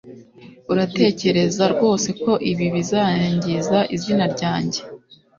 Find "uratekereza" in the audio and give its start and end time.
0.71-1.63